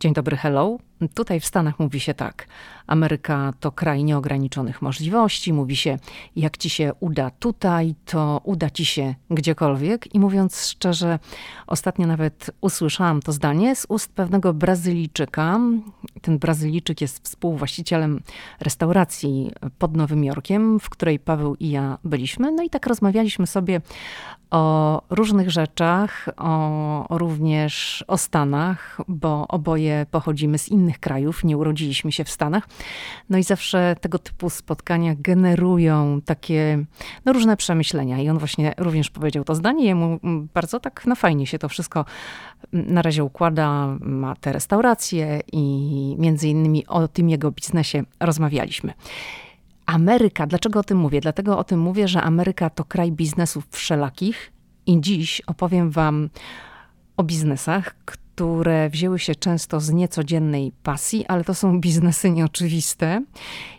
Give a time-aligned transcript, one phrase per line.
[0.00, 0.78] Dzień dobry, hello.
[1.14, 2.46] Tutaj w Stanach mówi się tak.
[2.86, 5.52] Ameryka to kraj nieograniczonych możliwości.
[5.52, 5.98] Mówi się,
[6.36, 10.14] jak ci się uda tutaj, to uda ci się gdziekolwiek.
[10.14, 11.18] I mówiąc szczerze,
[11.66, 15.60] ostatnio nawet usłyszałam to zdanie z ust pewnego Brazylijczyka.
[16.22, 18.20] Ten Brazylijczyk jest współwłaścicielem
[18.60, 22.52] restauracji pod Nowym Jorkiem, w której Paweł i ja byliśmy.
[22.52, 23.80] No i tak rozmawialiśmy sobie
[24.50, 32.12] o różnych rzeczach, o, również o Stanach, bo oboje pochodzimy z innych krajów, nie urodziliśmy
[32.12, 32.68] się w Stanach.
[33.30, 36.84] No i zawsze tego typu spotkania generują takie
[37.24, 38.20] no, różne przemyślenia.
[38.20, 39.84] I on właśnie również powiedział to zdanie.
[39.84, 40.20] Jemu
[40.54, 42.04] bardzo tak no, fajnie się to wszystko
[42.72, 43.96] na razie układa.
[44.00, 48.92] Ma te restauracje i między innymi o tym jego biznesie rozmawialiśmy.
[49.86, 51.20] Ameryka, dlaczego o tym mówię?
[51.20, 54.52] Dlatego o tym mówię, że Ameryka to kraj biznesów wszelakich
[54.86, 56.28] i dziś opowiem Wam
[57.16, 58.27] o biznesach, które
[58.90, 63.24] wzięły się często z niecodziennej pasji, ale to są biznesy nieoczywiste.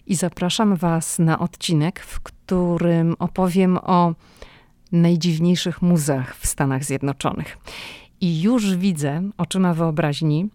[0.08, 4.14] I zapraszam Was na odcinek, w którym opowiem o
[4.92, 7.58] najdziwniejszych muzeach w Stanach Zjednoczonych.
[8.22, 10.50] I już widzę oczyma wyobraźni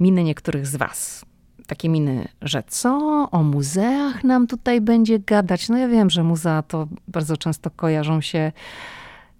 [0.00, 1.24] miny niektórych z Was
[1.66, 5.68] takie miny, że co o muzeach nam tutaj będzie gadać.
[5.68, 8.52] No ja wiem, że muzea to bardzo często kojarzą się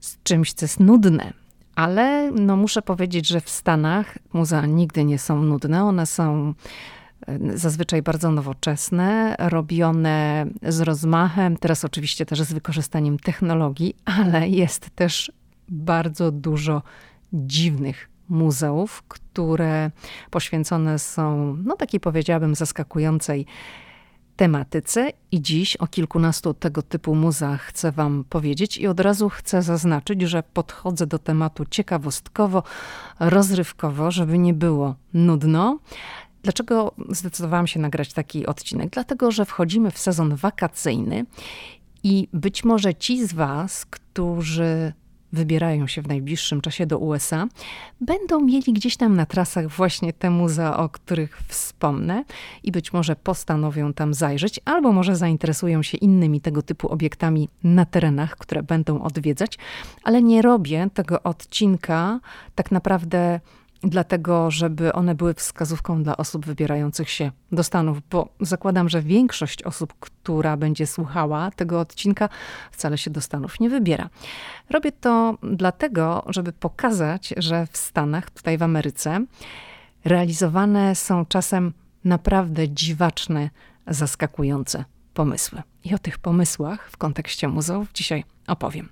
[0.01, 1.44] z czymś, co jest nudne.
[1.77, 5.85] Ale no muszę powiedzieć, że w Stanach muzea nigdy nie są nudne.
[5.85, 6.55] One są
[7.27, 14.91] e, zazwyczaj bardzo nowoczesne, robione z rozmachem, teraz oczywiście też z wykorzystaniem technologii, ale jest
[14.91, 15.33] też
[15.69, 16.83] bardzo dużo
[17.33, 19.91] dziwnych muzeów, które
[20.31, 23.47] poświęcone są, no takiej powiedziałabym, zaskakującej
[24.37, 29.63] tematyce i dziś o kilkunastu tego typu muzeach chcę Wam powiedzieć i od razu chcę
[29.63, 32.63] zaznaczyć, że podchodzę do tematu ciekawostkowo,
[33.21, 35.79] rozrywkowo, żeby nie było nudno.
[36.43, 38.91] Dlaczego zdecydowałam się nagrać taki odcinek?
[38.91, 41.27] Dlatego, że wchodzimy w sezon wakacyjny
[42.03, 44.93] i być może ci z Was, którzy
[45.35, 47.47] wybierają się w najbliższym czasie do USA,
[48.01, 52.25] będą mieli gdzieś tam na trasach właśnie te muzea, o których wspomnę
[52.63, 57.85] i być może postanowią tam zajrzeć, albo może zainteresują się innymi tego typu obiektami na
[57.85, 59.59] terenach, które będą odwiedzać,
[60.05, 62.21] ale nie robię tego odcinka
[62.55, 63.41] tak naprawdę
[63.85, 69.63] dlatego żeby one były wskazówką dla osób wybierających się do Stanów, bo zakładam, że większość
[69.63, 72.29] osób, która będzie słuchała tego odcinka,
[72.73, 74.11] wcale się do Stanów nie wybiera.
[74.71, 79.25] Robię to dlatego, żeby pokazać, że w Stanach, tutaj w Ameryce,
[80.05, 81.73] realizowane są czasem
[82.05, 83.51] naprawdę dziwaczne,
[83.87, 84.85] zaskakujące
[85.15, 85.63] pomysły.
[85.85, 88.89] I o tych pomysłach w kontekście muzeów dzisiaj opowiem.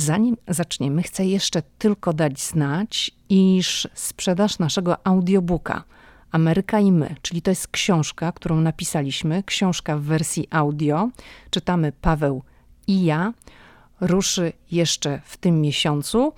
[0.00, 5.84] Zanim zaczniemy, chcę jeszcze tylko dać znać, iż sprzedaż naszego audiobooka
[6.30, 11.10] Ameryka i my, czyli to jest książka, którą napisaliśmy, książka w wersji audio,
[11.50, 12.42] czytamy Paweł
[12.86, 13.32] i ja,
[14.00, 16.32] ruszy jeszcze w tym miesiącu.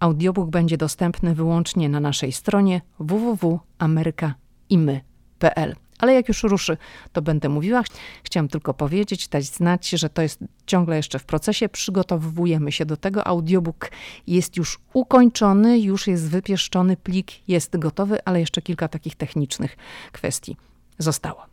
[0.00, 6.76] Audiobook będzie dostępny wyłącznie na naszej stronie www.amerykaimy.pl ale jak już ruszy,
[7.12, 7.82] to będę mówiła.
[8.22, 11.68] Chciałam tylko powiedzieć, dać znać, że to jest ciągle jeszcze w procesie.
[11.68, 13.26] Przygotowujemy się do tego.
[13.26, 13.90] Audiobook
[14.26, 19.76] jest już ukończony, już jest wypieszczony, plik jest gotowy, ale jeszcze kilka takich technicznych
[20.12, 20.56] kwestii
[20.98, 21.46] zostało.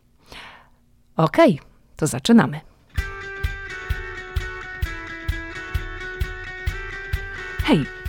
[1.16, 1.36] Ok,
[1.96, 2.73] to zaczynamy.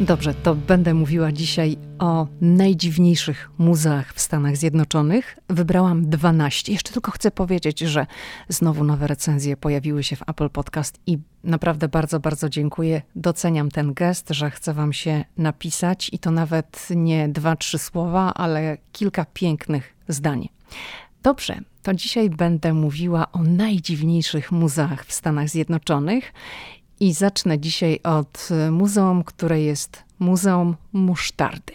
[0.00, 5.38] Dobrze, to będę mówiła dzisiaj o najdziwniejszych muzeach w Stanach Zjednoczonych.
[5.48, 6.72] Wybrałam 12.
[6.72, 8.06] Jeszcze tylko chcę powiedzieć, że
[8.48, 13.02] znowu nowe recenzje pojawiły się w Apple Podcast i naprawdę bardzo, bardzo dziękuję.
[13.16, 18.34] Doceniam ten gest, że chcę Wam się napisać i to nawet nie dwa, trzy słowa,
[18.34, 20.48] ale kilka pięknych zdań.
[21.22, 26.32] Dobrze, to dzisiaj będę mówiła o najdziwniejszych muzeach w Stanach Zjednoczonych
[27.00, 31.72] i zacznę dzisiaj od muzeum, które jest Muzeum Musztardy.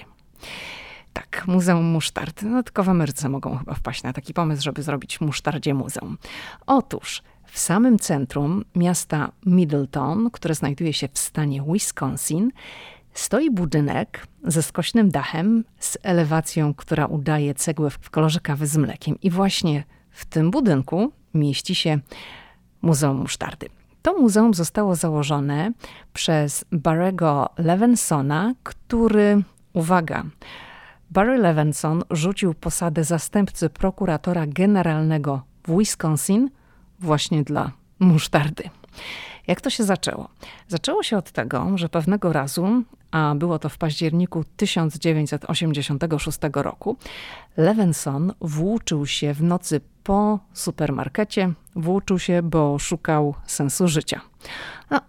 [1.14, 2.46] Tak, Muzeum Musztardy.
[2.46, 6.18] No tylko w Ameryce mogą chyba wpaść na taki pomysł, żeby zrobić musztardzie muzeum.
[6.66, 12.52] Otóż w samym centrum miasta Middleton, które znajduje się w stanie Wisconsin,
[13.14, 19.22] stoi budynek ze skośnym dachem, z elewacją, która udaje cegłę w kolorze kawy z mlekiem.
[19.22, 22.00] I właśnie w tym budynku mieści się
[22.82, 23.70] Muzeum Musztardy.
[24.06, 25.72] To muzeum zostało założone
[26.14, 29.44] przez Barrego Levensona, który,
[29.74, 30.24] uwaga,
[31.12, 36.50] Barry Levenson rzucił posadę zastępcy prokuratora generalnego w Wisconsin
[37.00, 38.64] właśnie dla musztardy.
[39.48, 40.30] Jak to się zaczęło?
[40.68, 46.98] Zaczęło się od tego, że pewnego razu, a było to w październiku 1986 roku,
[47.58, 54.22] Levenson włóczył się w nocy po supermarkecie, włóczył się, bo szukał sensu życia.
[54.92, 55.00] No,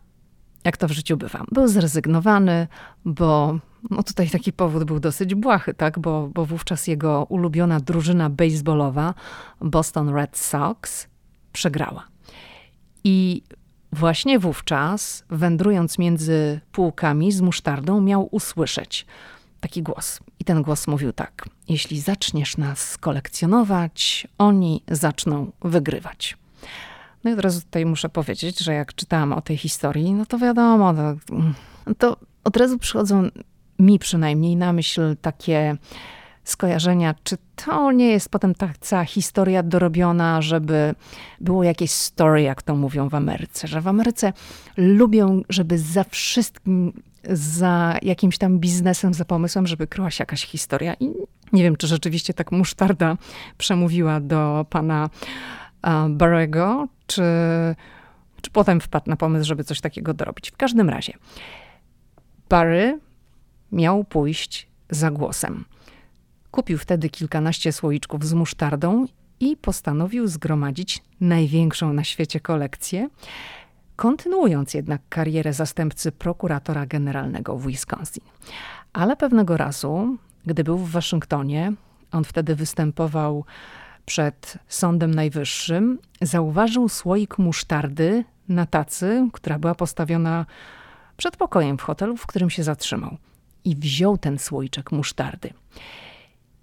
[0.64, 1.44] jak to w życiu bywa.
[1.52, 2.68] Był zrezygnowany,
[3.04, 3.58] bo
[3.90, 5.98] no tutaj taki powód był dosyć błahy, tak?
[5.98, 9.14] bo, bo wówczas jego ulubiona drużyna baseballowa,
[9.60, 11.08] Boston Red Sox,
[11.52, 12.06] przegrała.
[13.04, 13.42] I
[13.92, 19.06] właśnie wówczas, wędrując między półkami z musztardą, miał usłyszeć
[19.60, 20.20] taki głos.
[20.40, 26.36] I ten głos mówił tak: Jeśli zaczniesz nas kolekcjonować, oni zaczną wygrywać.
[27.24, 30.38] No i od razu tutaj muszę powiedzieć, że jak czytałam o tej historii, no to
[30.38, 31.16] wiadomo, to,
[31.98, 33.28] to od razu przychodzą
[33.78, 35.76] mi przynajmniej na myśl takie
[36.44, 40.94] skojarzenia, czy to nie jest potem ta cała historia dorobiona, żeby
[41.40, 44.32] było jakieś story, jak to mówią w Ameryce, że w Ameryce
[44.76, 46.92] lubią, żeby za wszystkim,
[47.30, 50.94] za jakimś tam biznesem, za pomysłem, żeby kryła się jakaś historia.
[51.00, 51.10] I
[51.52, 53.16] nie wiem, czy rzeczywiście tak musztarda
[53.58, 55.10] przemówiła do pana
[56.10, 57.22] Barrego, czy,
[58.42, 60.50] czy potem wpadł na pomysł, żeby coś takiego dorobić.
[60.50, 61.12] W każdym razie,
[62.48, 63.00] Barry
[63.72, 65.64] miał pójść za głosem.
[66.50, 69.06] Kupił wtedy kilkanaście słoiczków z musztardą
[69.40, 73.08] i postanowił zgromadzić największą na świecie kolekcję,
[73.96, 78.24] kontynuując jednak karierę zastępcy prokuratora generalnego w Wisconsin.
[78.92, 80.16] Ale pewnego razu,
[80.46, 81.72] gdy był w Waszyngtonie,
[82.12, 83.44] on wtedy występował
[84.06, 90.46] przed Sądem Najwyższym, zauważył słoik musztardy na tacy, która była postawiona
[91.16, 93.16] przed pokojem w hotelu, w którym się zatrzymał.
[93.64, 95.50] I wziął ten słoiczek musztardy.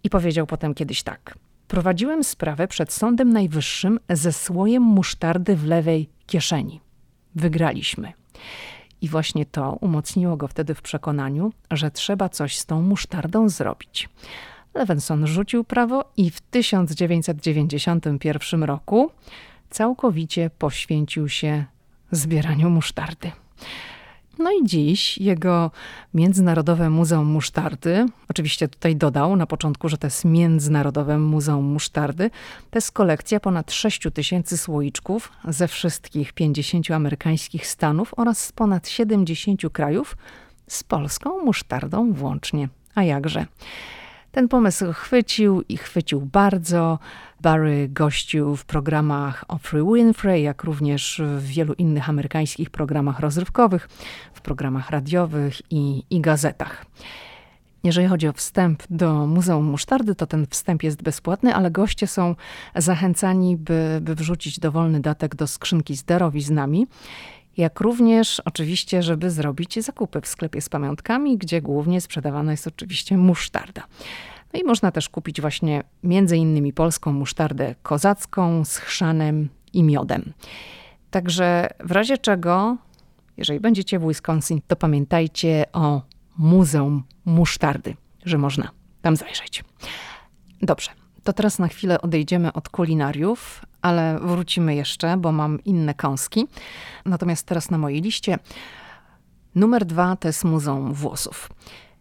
[0.04, 1.38] I powiedział potem kiedyś tak.
[1.68, 6.83] Prowadziłem sprawę przed Sądem Najwyższym ze słojem musztardy w lewej kieszeni.
[7.36, 8.14] Wygraliśmy.
[9.02, 14.10] I właśnie to umocniło go wtedy w przekonaniu, że trzeba coś z tą musztardą zrobić.
[14.74, 19.12] Levenson rzucił prawo i w 1991 roku
[19.70, 21.66] całkowicie poświęcił się
[22.12, 23.32] zbieraniu musztardy.
[24.40, 25.72] No i dziś jego
[26.14, 32.30] Międzynarodowe Muzeum Musztardy, oczywiście tutaj dodał na początku, że to jest Międzynarodowe Muzeum Musztardy,
[32.72, 38.88] to jest kolekcja ponad 6 tysięcy słoiczków ze wszystkich 50 amerykańskich stanów oraz z ponad
[38.88, 40.18] 70 krajów
[40.68, 42.70] z polską musztardą włącznie.
[42.96, 43.46] A jakże?
[44.34, 47.00] Ten pomysł chwycił i chwycił bardzo.
[47.42, 53.90] Barry gościł w programach Oprah Winfrey, jak również w wielu innych amerykańskich programach rozrywkowych,
[54.34, 56.86] w programach radiowych i, i gazetach.
[57.84, 62.36] Jeżeli chodzi o wstęp do Muzeum Musztardy, to ten wstęp jest bezpłatny, ale goście są
[62.76, 66.88] zachęcani, by, by wrzucić dowolny datek do skrzynki z darowiznami
[67.58, 73.18] jak również oczywiście, żeby zrobić zakupy w sklepie z pamiątkami, gdzie głównie sprzedawana jest oczywiście
[73.18, 73.84] musztarda.
[74.54, 80.34] No i można też kupić właśnie między innymi polską musztardę kozacką z chrzanem i miodem.
[81.12, 82.78] Także w razie czego,
[83.38, 86.02] jeżeli będziecie w Wisconsin, to pamiętajcie o
[86.38, 87.96] Muzeum Musztardy,
[88.26, 88.70] że można
[89.02, 89.64] tam zajrzeć.
[90.62, 90.92] Dobrze,
[91.24, 96.48] to teraz na chwilę odejdziemy od kulinariów, ale wrócimy jeszcze, bo mam inne kąski.
[97.06, 98.40] Natomiast teraz na mojej liście
[99.56, 101.50] numer dwa to jest Muzeum Włosów.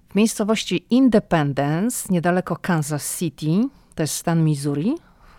[0.08, 4.94] W miejscowości Independence, niedaleko Kansas City, to jest stan Missouri,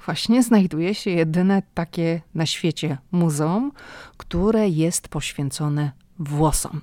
[0.06, 3.72] właśnie znajduje się jedyne takie na świecie muzeum,
[4.18, 6.82] które jest poświęcone włosom.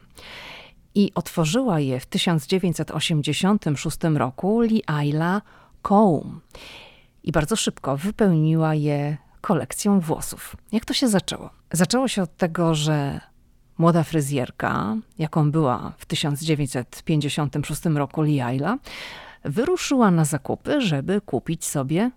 [0.94, 5.42] I otworzyła je w 1986 roku Lee Ayla
[5.82, 6.40] Coum.
[7.22, 10.56] I bardzo szybko wypełniła je kolekcją włosów.
[10.72, 11.50] Jak to się zaczęło?
[11.72, 13.20] Zaczęło się od tego, że
[13.78, 18.78] młoda fryzjerka, jaką była w 1956 roku Liaila,
[19.44, 22.10] wyruszyła na zakupy, żeby kupić sobie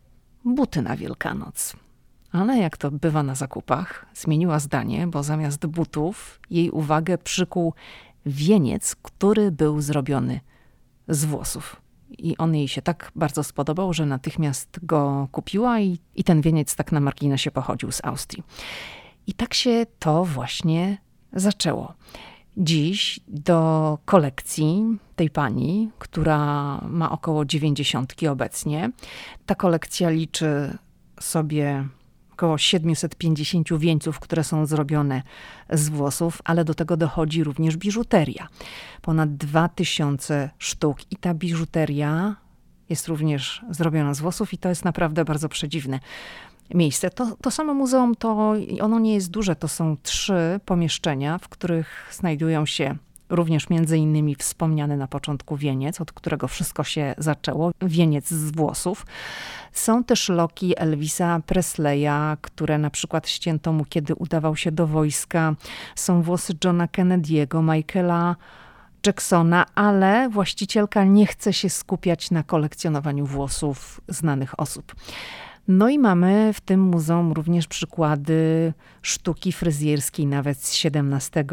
[0.46, 1.76] buty na Wielkanoc.
[2.32, 7.74] Ale jak to bywa na zakupach, zmieniła zdanie, bo zamiast butów jej uwagę przykuł
[8.26, 10.40] wieniec, który był zrobiony
[11.08, 11.83] z włosów.
[12.18, 16.76] I on jej się tak bardzo spodobał, że natychmiast go kupiła i, i ten wieniec
[16.76, 18.44] tak na marginesie pochodził z Austrii.
[19.28, 20.98] I tak się to właśnie
[21.34, 21.94] zaczęło.
[22.58, 24.84] Dziś do kolekcji
[25.16, 28.92] tej pani, która ma około dziewięćdziesiątki obecnie,
[29.46, 30.78] ta kolekcja liczy
[31.20, 31.88] sobie
[32.44, 35.22] około 750 wieńców, które są zrobione
[35.70, 38.48] z włosów, ale do tego dochodzi również biżuteria.
[39.02, 42.36] Ponad 2000 sztuk i ta biżuteria
[42.90, 46.00] jest również zrobiona z włosów i to jest naprawdę bardzo przedziwne
[46.74, 47.10] miejsce.
[47.10, 52.10] To, to samo muzeum, to ono nie jest duże, to są trzy pomieszczenia, w których
[52.12, 52.96] znajdują się
[53.36, 59.06] również między innymi wspomniany na początku wieniec, od którego wszystko się zaczęło, wieniec z włosów.
[59.72, 65.56] Są też loki Elvisa Presleya, które na przykład ścięto mu, kiedy udawał się do wojska.
[65.96, 68.36] Są włosy Johna Kennedy'ego, Michaela
[69.06, 74.96] Jacksona, ale właścicielka nie chce się skupiać na kolekcjonowaniu włosów znanych osób.
[75.68, 81.46] No i mamy w tym muzeum również przykłady sztuki fryzjerskiej, nawet z XVII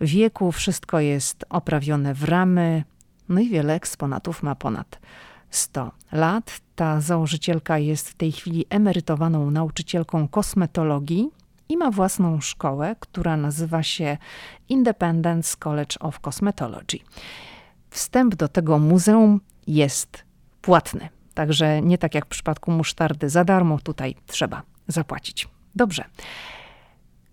[0.00, 0.52] wieku.
[0.52, 2.84] Wszystko jest oprawione w ramy,
[3.28, 4.98] no i wiele eksponatów ma ponad
[5.50, 6.60] 100 lat.
[6.74, 11.30] Ta założycielka jest w tej chwili emerytowaną nauczycielką kosmetologii
[11.68, 14.16] i ma własną szkołę, która nazywa się
[14.68, 16.98] Independence College of Cosmetology.
[17.90, 20.24] Wstęp do tego muzeum jest
[20.62, 21.08] płatny.
[21.34, 25.48] Także nie tak jak w przypadku musztardy za darmo, tutaj trzeba zapłacić.
[25.74, 26.04] Dobrze.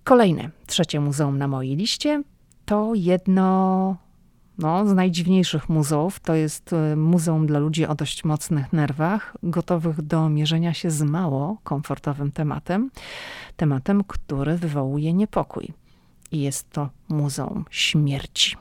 [0.03, 2.23] Kolejne, trzecie muzeum na mojej liście
[2.65, 3.97] to jedno
[4.57, 6.19] no, z najdziwniejszych muzeów.
[6.19, 11.01] To jest y, muzeum dla ludzi o dość mocnych nerwach, gotowych do mierzenia się z
[11.01, 12.91] mało komfortowym tematem,
[13.57, 15.73] tematem, który wywołuje niepokój.
[16.31, 18.55] I jest to Muzeum Śmierci.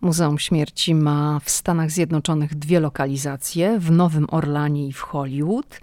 [0.00, 5.80] Muzeum Śmierci ma w Stanach Zjednoczonych dwie lokalizacje, w Nowym Orlanie i w Hollywood.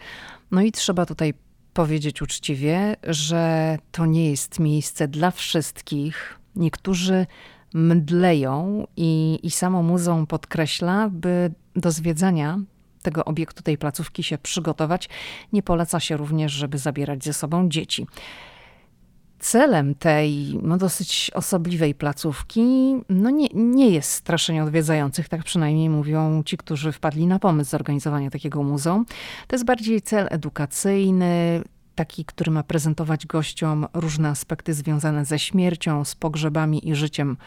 [0.51, 1.33] No i trzeba tutaj
[1.73, 6.38] powiedzieć uczciwie, że to nie jest miejsce dla wszystkich.
[6.55, 7.25] Niektórzy
[7.73, 12.59] mdleją i, i samo muzeum podkreśla, by do zwiedzania
[13.01, 15.09] tego obiektu, tej placówki się przygotować.
[15.53, 18.07] Nie poleca się również, żeby zabierać ze sobą dzieci.
[19.39, 22.61] Celem tej no, dosyć osobliwej placówki
[23.09, 28.29] no, nie, nie jest straszenie odwiedzających, tak przynajmniej mówią ci, którzy wpadli na pomysł zorganizowania
[28.29, 29.05] takiego muzeum.
[29.47, 31.63] To jest bardziej cel edukacyjny,
[31.99, 37.37] taki, który ma prezentować gościom różne aspekty związane ze śmiercią, z pogrzebami i życiem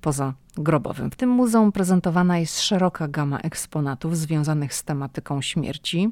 [0.00, 1.10] pozagrobowym.
[1.10, 6.10] W tym muzeum prezentowana jest szeroka gama eksponatów związanych z tematyką śmierci.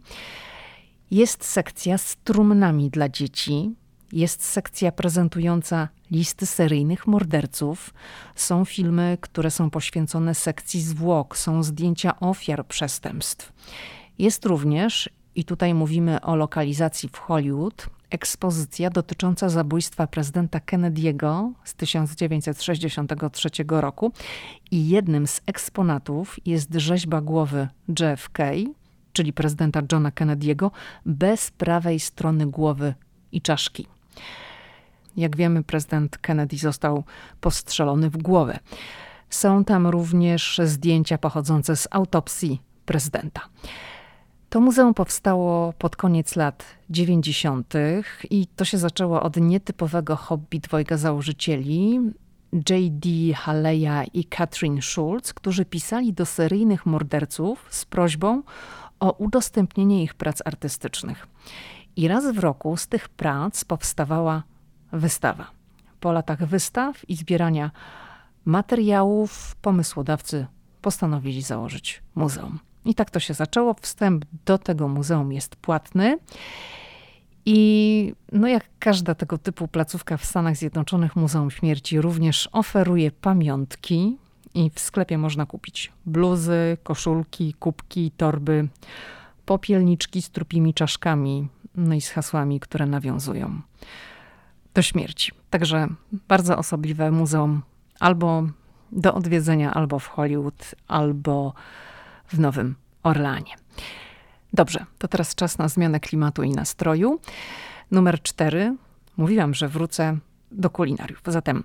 [1.10, 3.74] Jest sekcja z trumnami dla dzieci,
[4.12, 7.94] jest sekcja prezentująca listy seryjnych morderców.
[8.34, 13.52] Są filmy, które są poświęcone sekcji zwłok, są zdjęcia ofiar przestępstw.
[14.18, 21.74] Jest również, i tutaj mówimy o lokalizacji w Hollywood, ekspozycja dotycząca zabójstwa prezydenta Kennedy'ego z
[21.74, 24.12] 1963 roku.
[24.70, 28.38] I jednym z eksponatów jest rzeźba głowy JFK,
[29.12, 30.70] czyli prezydenta Johna Kennedy'ego,
[31.06, 32.94] bez prawej strony głowy
[33.32, 33.86] i czaszki.
[35.16, 37.04] Jak wiemy, prezydent Kennedy został
[37.40, 38.58] postrzelony w głowę.
[39.30, 43.40] Są tam również zdjęcia pochodzące z autopsji prezydenta.
[44.54, 47.74] To muzeum powstało pod koniec lat 90.
[48.30, 52.00] i to się zaczęło od nietypowego hobby dwojga założycieli,
[52.52, 53.08] J.D.
[53.34, 58.42] Haleya i Katrin Schulz, którzy pisali do seryjnych morderców z prośbą
[59.00, 61.26] o udostępnienie ich prac artystycznych.
[61.96, 64.42] I raz w roku z tych prac powstawała
[64.92, 65.50] wystawa.
[66.00, 67.70] Po latach wystaw i zbierania
[68.44, 70.46] materiałów pomysłodawcy
[70.82, 72.58] postanowili założyć muzeum.
[72.84, 73.74] I tak to się zaczęło.
[73.80, 76.18] Wstęp do tego muzeum jest płatny.
[77.46, 84.16] I no jak każda tego typu placówka w Stanach Zjednoczonych, Muzeum Śmierci również oferuje pamiątki
[84.54, 88.68] i w sklepie można kupić bluzy, koszulki, kubki, torby,
[89.46, 93.60] popielniczki z trupimi czaszkami, no i z hasłami, które nawiązują
[94.74, 95.32] do śmierci.
[95.50, 95.88] Także
[96.28, 97.62] bardzo osobliwe muzeum
[98.00, 98.42] albo
[98.92, 101.54] do odwiedzenia, albo w Hollywood, albo
[102.28, 103.54] w Nowym Orlanie.
[104.52, 107.20] Dobrze, to teraz czas na zmianę klimatu i nastroju.
[107.90, 108.76] Numer cztery.
[109.16, 110.16] Mówiłam, że wrócę
[110.52, 111.20] do kulinariów.
[111.26, 111.64] Zatem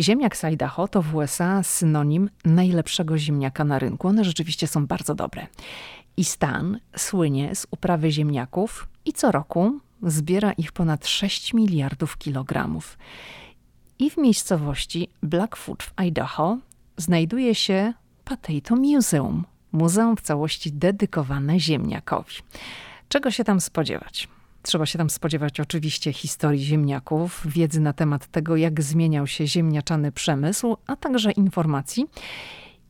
[0.00, 4.08] ziemniak z Idaho to w USA synonim najlepszego ziemniaka na rynku.
[4.08, 5.46] One rzeczywiście są bardzo dobre.
[6.16, 12.98] I stan słynie z uprawy ziemniaków i co roku zbiera ich ponad 6 miliardów kilogramów.
[13.98, 16.58] I w miejscowości Blackfoot w Idaho
[16.96, 17.92] znajduje się
[18.24, 22.34] Potato Museum, muzeum w całości dedykowane ziemniakowi.
[23.08, 24.28] Czego się tam spodziewać?
[24.62, 30.12] Trzeba się tam spodziewać oczywiście historii ziemniaków, wiedzy na temat tego, jak zmieniał się ziemniaczany
[30.12, 32.06] przemysł, a także informacji,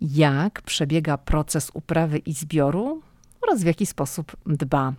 [0.00, 3.02] jak przebiega proces uprawy i zbioru
[3.40, 4.92] oraz w jaki sposób dba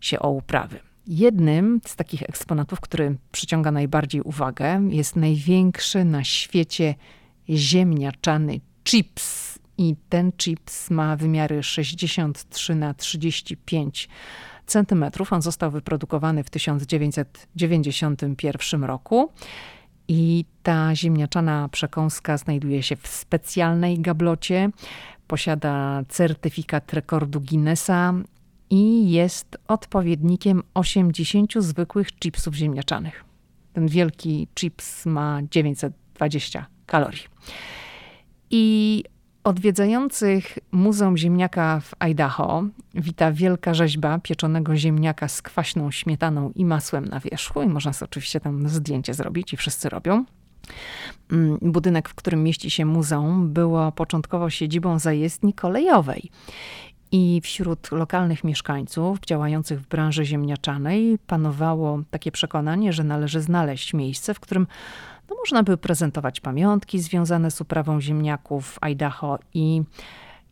[0.00, 0.78] się o uprawy.
[1.06, 6.94] Jednym z takich eksponatów, który przyciąga najbardziej uwagę, jest największy na świecie
[7.48, 9.58] ziemniaczany chips.
[9.78, 14.08] I ten chips ma wymiary 63 na 35
[14.66, 15.32] centymetrów.
[15.32, 19.32] On został wyprodukowany w 1991 roku.
[20.08, 24.70] I ta ziemniaczana przekąska znajduje się w specjalnej gablocie,
[25.26, 28.14] posiada certyfikat rekordu Guinnessa
[28.70, 33.24] i jest odpowiednikiem 80 zwykłych chipsów ziemniaczanych.
[33.72, 37.22] Ten wielki chips ma 920 kalorii.
[38.50, 39.04] I
[39.44, 47.04] odwiedzających Muzeum Ziemniaka w Idaho wita wielka rzeźba pieczonego ziemniaka z kwaśną śmietaną i masłem
[47.04, 47.62] na wierzchu.
[47.62, 50.24] I można sobie oczywiście tam zdjęcie zrobić i wszyscy robią.
[51.32, 56.30] Mm, budynek, w którym mieści się muzeum, było początkowo siedzibą zajezdni kolejowej.
[57.12, 64.34] I wśród lokalnych mieszkańców działających w branży ziemniaczanej panowało takie przekonanie, że należy znaleźć miejsce,
[64.34, 64.66] w którym
[65.30, 69.82] no, można by prezentować pamiątki związane z uprawą ziemniaków w Idaho i,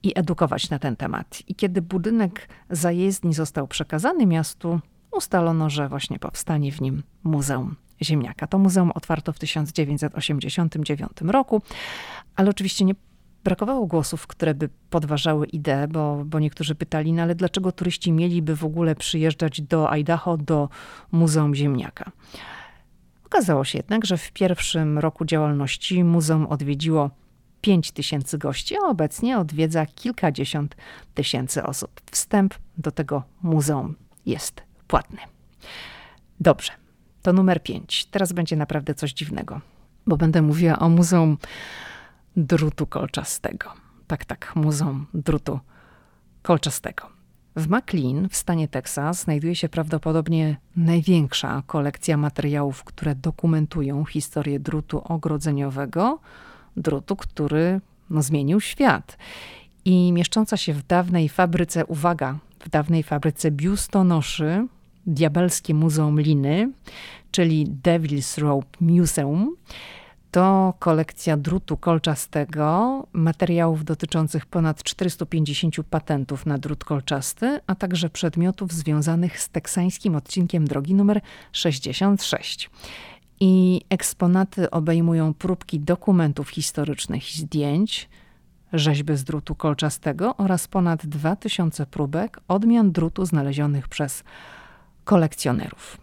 [0.03, 1.43] i edukować na ten temat.
[1.49, 4.81] I kiedy budynek zajezdni został przekazany miastu,
[5.13, 8.47] ustalono, że właśnie powstanie w nim Muzeum Ziemniaka.
[8.47, 11.63] To muzeum otwarto w 1989 roku,
[12.37, 12.95] ale oczywiście nie
[13.45, 18.57] brakowało głosów, które by podważały ideę, bo, bo niektórzy pytali, no ale dlaczego turyści mieliby
[18.57, 20.69] w ogóle przyjeżdżać do Idaho, do
[21.13, 22.13] Muzeum Ziemniaka?
[23.33, 27.11] Okazało się jednak, że w pierwszym roku działalności muzeum odwiedziło
[27.61, 30.77] 5 tysięcy gości, a obecnie odwiedza kilkadziesiąt
[31.15, 32.01] tysięcy osób.
[32.11, 33.95] Wstęp do tego muzeum
[34.27, 35.19] jest płatny.
[36.41, 36.73] Dobrze,
[37.23, 38.05] to numer 5.
[38.05, 39.61] Teraz będzie naprawdę coś dziwnego,
[40.07, 41.39] bo będę mówiła o Muzeum
[42.37, 43.73] Drutu Kolczastego.
[44.07, 45.61] Tak, tak, Muzeum Drutu
[46.43, 47.12] Kolczastego.
[47.57, 55.03] W McLean w stanie Teksas znajduje się prawdopodobnie największa kolekcja materiałów, które dokumentują historię drutu
[55.05, 56.19] ogrodzeniowego,
[56.77, 59.19] drutu, który no, zmienił świat.
[59.85, 64.67] I mieszcząca się w dawnej fabryce, uwaga, w dawnej fabryce biustonoszy,
[65.07, 66.73] diabelskie Muzeum Liny,
[67.31, 69.57] czyli Devil's Rope Museum,
[70.33, 78.73] to kolekcja drutu kolczastego, materiałów dotyczących ponad 450 patentów na drut kolczasty, a także przedmiotów
[78.73, 81.21] związanych z teksańskim odcinkiem drogi numer
[81.53, 82.71] 66.
[83.41, 88.09] I eksponaty obejmują próbki dokumentów historycznych i zdjęć,
[88.73, 94.25] rzeźby z drutu kolczastego oraz ponad 2000 próbek odmian drutu znalezionych przez
[95.05, 95.99] kolekcjonerów.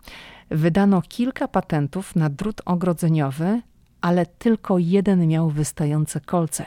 [0.50, 3.62] wydano kilka patentów na drut ogrodzeniowy,
[4.00, 6.66] ale tylko jeden miał wystające kolce.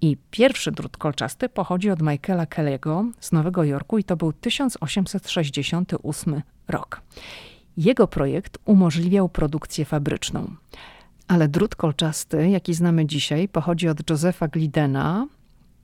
[0.00, 6.42] I pierwszy drut kolczasty pochodzi od Michaela Kelly'ego z Nowego Jorku i to był 1868
[6.68, 7.00] rok.
[7.76, 10.54] Jego projekt umożliwiał produkcję fabryczną.
[11.28, 15.26] Ale drut kolczasty, jaki znamy dzisiaj, pochodzi od Josepha Glidena,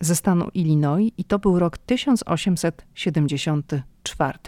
[0.05, 4.39] ze stanu Illinois i to był rok 1874.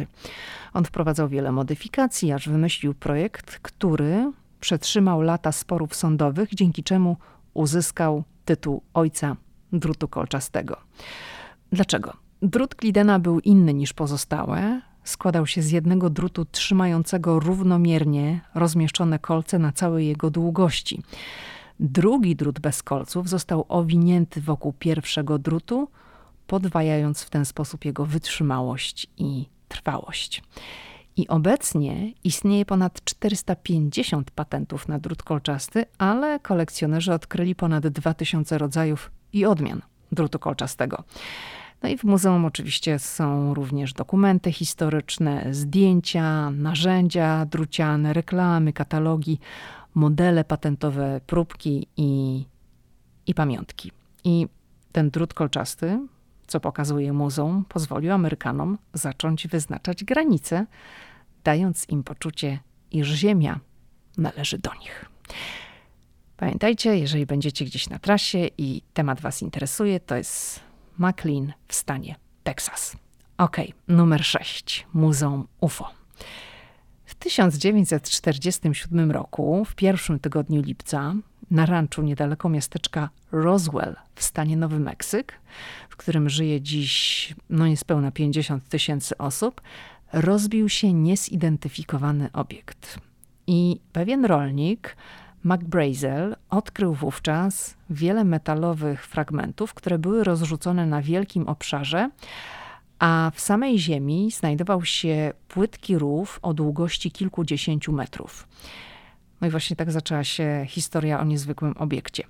[0.73, 7.17] On wprowadzał wiele modyfikacji, aż wymyślił projekt, który przetrzymał lata sporów sądowych, dzięki czemu
[7.55, 9.37] uzyskał tytuł ojca
[9.73, 10.77] drutu kolczastego.
[11.73, 12.13] Dlaczego?
[12.43, 14.81] Drut Glidena był inny niż pozostałe.
[15.05, 21.03] Składał się z jednego drutu trzymającego równomiernie rozmieszczone kolce na całej jego długości.
[21.81, 25.89] Drugi drut bez kolców został owinięty wokół pierwszego drutu,
[26.47, 30.43] podwajając w ten sposób jego wytrzymałość i trwałość.
[31.17, 39.11] I obecnie istnieje ponad 450 patentów na drut kolczasty, ale kolekcjonerzy odkryli ponad 2000 rodzajów
[39.33, 41.05] i odmian drutu kolczastego.
[41.83, 49.39] No i w muzeum oczywiście są również dokumenty historyczne, zdjęcia, narzędzia druciane, reklamy, katalogi
[49.97, 52.45] modele patentowe, próbki i,
[53.27, 53.93] i pamiątki.
[54.25, 54.47] I
[54.93, 56.07] ten drut kolczasty,
[56.47, 60.67] co pokazuje muzeum, pozwolił Amerykanom zacząć wyznaczać granice,
[61.45, 62.59] dając im poczucie,
[62.91, 63.61] iż ziemia
[64.19, 65.05] należy do nich.
[66.37, 70.61] Pamiętajcie, jeżeli będziecie gdzieś na trasie i temat Was interesuje, to jest
[70.99, 72.97] McLean w stanie Teksas.
[73.39, 73.57] Ok,
[73.89, 74.87] numer 6.
[74.93, 75.91] Muzeum UFO.
[77.07, 81.15] W 1947 roku, w pierwszym tygodniu lipca,
[81.51, 85.33] na ranczu niedaleko miasteczka Roswell w stanie Nowy Meksyk,
[85.89, 89.61] w którym żyje dziś no niespełna 50 tysięcy osób,
[90.13, 92.99] rozbił się niezidentyfikowany obiekt.
[93.47, 94.97] I pewien rolnik,
[95.45, 102.11] McBrazel, odkrył wówczas wiele metalowych fragmentów, które były rozrzucone na wielkim obszarze,
[102.99, 108.49] a w samej ziemi znajdował się płytki rów o długości kilkudziesięciu metrów.
[109.41, 112.25] No i właśnie tak zaczęła się historia o niezwykłym obiekcie.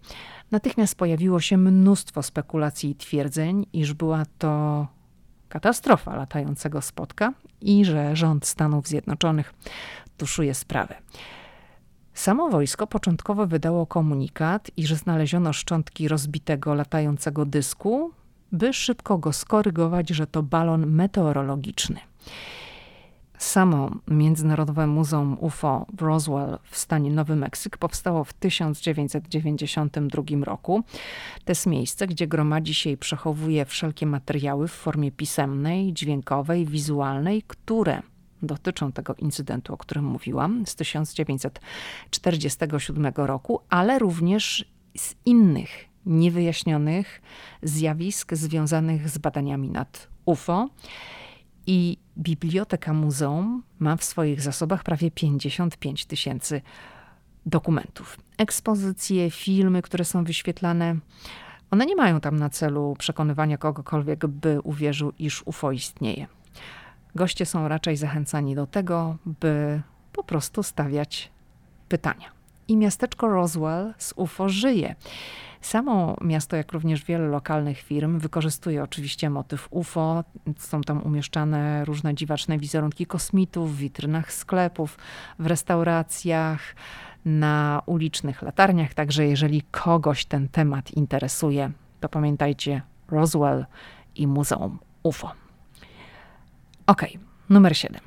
[0.50, 4.86] Natychmiast pojawiło się mnóstwo spekulacji i twierdzeń, iż była to
[5.48, 9.54] katastrofa latającego spotka i że rząd Stanów Zjednoczonych
[10.16, 10.94] tuszuje sprawę.
[12.14, 18.12] Samo wojsko początkowo wydało komunikat, iż znaleziono szczątki rozbitego latającego dysku,
[18.52, 22.00] by szybko go skorygować, że to balon meteorologiczny.
[23.38, 30.84] Samo Międzynarodowe Muzeum UFO w Roswell w stanie Nowy Meksyk powstało w 1992 roku.
[31.44, 37.42] To jest miejsce, gdzie gromadzi się i przechowuje wszelkie materiały w formie pisemnej, dźwiękowej, wizualnej,
[37.46, 38.02] które
[38.42, 44.64] dotyczą tego incydentu, o którym mówiłam, z 1947 roku, ale również
[44.96, 47.22] z innych niewyjaśnionych
[47.62, 50.68] zjawisk związanych z badaniami nad UFO.
[51.66, 56.62] I Biblioteka Muzeum ma w swoich zasobach prawie 55 tysięcy
[57.46, 58.18] dokumentów.
[58.38, 60.96] Ekspozycje, filmy, które są wyświetlane,
[61.70, 66.26] one nie mają tam na celu przekonywania kogokolwiek, by uwierzył, iż UFO istnieje.
[67.14, 71.30] Goście są raczej zachęcani do tego, by po prostu stawiać
[71.88, 72.30] pytania.
[72.68, 74.94] I miasteczko Roswell z UFO żyje.
[75.66, 80.24] Samo miasto, jak również wiele lokalnych firm, wykorzystuje oczywiście motyw UFO.
[80.58, 84.98] Są tam umieszczane różne dziwaczne wizerunki kosmitów w witrynach sklepów,
[85.38, 86.74] w restauracjach,
[87.24, 88.94] na ulicznych latarniach.
[88.94, 93.66] Także jeżeli kogoś ten temat interesuje, to pamiętajcie Roswell
[94.14, 95.32] i Muzeum UFO.
[96.86, 97.06] Ok,
[97.48, 98.00] numer 7.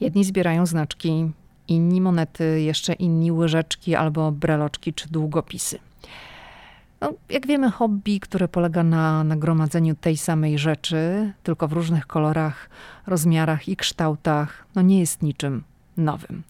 [0.00, 1.30] Jedni zbierają znaczki,
[1.68, 5.78] inni monety, jeszcze inni łyżeczki albo breloczki czy długopisy.
[7.02, 12.70] No, jak wiemy, hobby, które polega na nagromadzeniu tej samej rzeczy, tylko w różnych kolorach,
[13.06, 15.64] rozmiarach i kształtach, no nie jest niczym
[15.96, 16.42] nowym.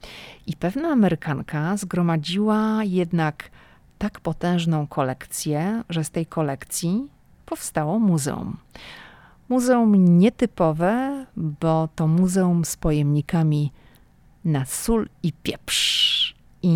[0.46, 3.50] I pewna Amerykanka zgromadziła jednak
[3.98, 7.08] tak potężną kolekcję, że z tej kolekcji
[7.46, 8.56] powstało muzeum.
[9.48, 13.72] Muzeum nietypowe, bo to muzeum z pojemnikami
[14.44, 16.34] na sól i pieprz.
[16.62, 16.74] I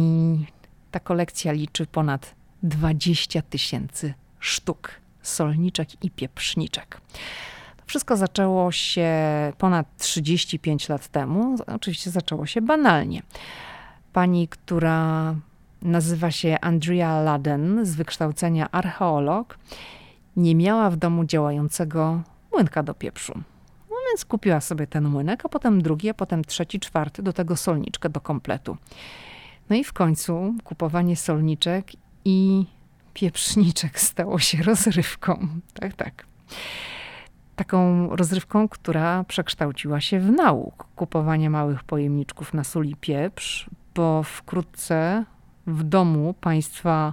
[0.91, 4.91] ta kolekcja liczy ponad 20 tysięcy sztuk
[5.23, 7.01] solniczek i pieprzniczek.
[7.87, 9.09] Wszystko zaczęło się
[9.59, 11.57] ponad 35 lat temu.
[11.67, 13.23] Oczywiście zaczęło się banalnie.
[14.13, 15.35] Pani, która
[15.83, 19.59] nazywa się Andrea Laden, z wykształcenia archeolog,
[20.37, 23.33] nie miała w domu działającego młynka do pieprzu.
[23.91, 27.57] No więc kupiła sobie ten młynek, a potem drugi, a potem trzeci, czwarty, do tego
[27.57, 28.77] solniczkę do kompletu.
[29.71, 31.93] No i w końcu kupowanie solniczek
[32.27, 32.67] i
[33.15, 35.49] pieprzniczek stało się rozrywką.
[35.75, 36.27] Tak, tak.
[37.57, 44.23] Taką rozrywką, która przekształciła się w nauk kupowania małych pojemniczków na sól i pieprz, bo
[44.23, 45.25] wkrótce
[45.67, 47.13] w domu państwa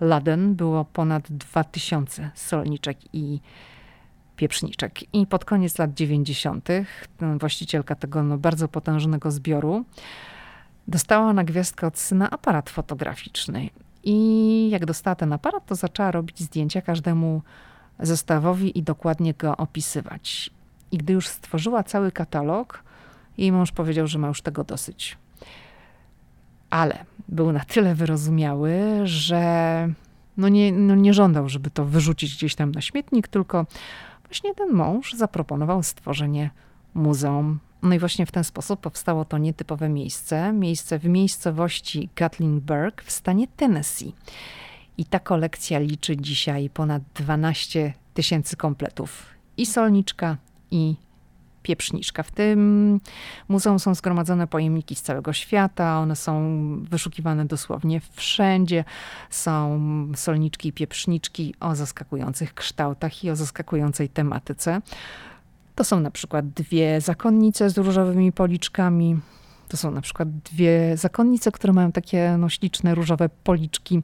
[0.00, 3.40] Laden było ponad 2000 solniczek i
[4.36, 5.14] pieprzniczek.
[5.14, 6.68] I pod koniec lat 90.
[7.40, 9.84] właścicielka tego no, bardzo potężnego zbioru
[10.88, 13.70] dostała na gwiazdkę od syna aparat fotograficzny.
[14.04, 17.42] I jak dostała ten aparat, to zaczęła robić zdjęcia każdemu
[18.00, 20.50] zestawowi i dokładnie go opisywać.
[20.92, 22.84] I gdy już stworzyła cały katalog,
[23.38, 25.18] jej mąż powiedział, że ma już tego dosyć.
[26.70, 29.88] Ale był na tyle wyrozumiały, że
[30.36, 33.66] no nie, no nie żądał, żeby to wyrzucić gdzieś tam na śmietnik, tylko
[34.24, 36.50] właśnie ten mąż zaproponował stworzenie
[36.94, 43.02] muzeum no i właśnie w ten sposób powstało to nietypowe miejsce, miejsce w miejscowości Gatlinburg
[43.02, 44.12] w stanie Tennessee.
[44.98, 49.26] I ta kolekcja liczy dzisiaj ponad 12 tysięcy kompletów.
[49.56, 50.36] I solniczka,
[50.70, 50.96] i
[51.62, 52.22] pieprzniczka.
[52.22, 53.00] W tym
[53.48, 58.84] muzeum są zgromadzone pojemniki z całego świata, one są wyszukiwane dosłownie wszędzie.
[59.30, 59.80] Są
[60.16, 64.80] solniczki i pieprzniczki o zaskakujących kształtach i o zaskakującej tematyce.
[65.74, 69.20] To są na przykład dwie zakonnice z różowymi policzkami.
[69.68, 74.02] To są na przykład dwie zakonnice, które mają takie no, śliczne różowe policzki.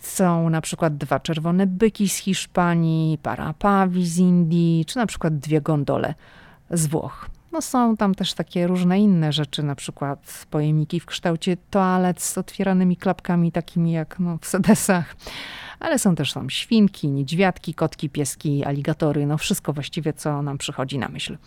[0.00, 5.38] Są na przykład dwa czerwone byki z Hiszpanii, para pawi z Indii, czy na przykład
[5.38, 6.14] dwie gondole
[6.70, 7.30] z Włoch.
[7.52, 12.38] No są tam też takie różne inne rzeczy, na przykład pojemniki w kształcie toalet z
[12.38, 15.16] otwieranymi klapkami, takimi jak no, w sedesach.
[15.80, 20.98] Ale są też tam świnki, niedźwiadki, kotki, pieski, aligatory, no wszystko właściwie, co nam przychodzi
[20.98, 21.38] na myśl.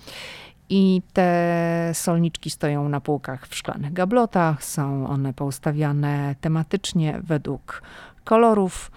[0.70, 7.82] I te solniczki stoją na półkach w szklanych gablotach, są one poustawiane tematycznie według
[8.24, 8.92] kolorów.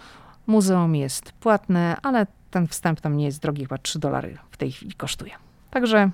[0.46, 4.72] Muzeum jest płatne, ale ten wstęp tam nie jest drogi, chyba 3 dolary w tej
[4.72, 5.32] chwili kosztuje.
[5.70, 6.10] Także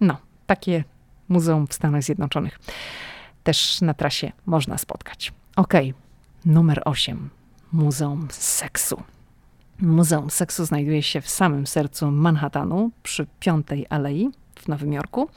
[0.00, 0.84] no, takie
[1.28, 2.58] muzeum w Stanach Zjednoczonych
[3.42, 5.32] też na trasie można spotkać.
[5.56, 5.74] Ok,
[6.44, 7.30] numer 8.
[7.72, 9.02] Muzeum Seksu.
[9.80, 15.28] Muzeum Seksu znajduje się w samym sercu Manhattanu, przy Piątej Alei w Nowym Jorku.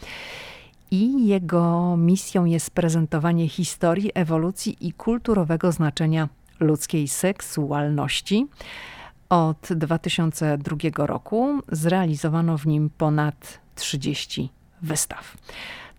[0.91, 8.48] I jego misją jest prezentowanie historii, ewolucji i kulturowego znaczenia ludzkiej seksualności.
[9.30, 14.50] Od 2002 roku zrealizowano w nim ponad 30
[14.82, 15.38] wystaw.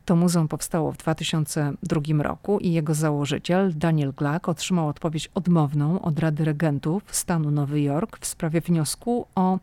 [0.04, 6.18] To muzeum powstało w 2002 roku i jego założyciel, Daniel Glack, otrzymał odpowiedź odmowną od
[6.18, 9.58] Rady Regentów stanu Nowy Jork w sprawie wniosku o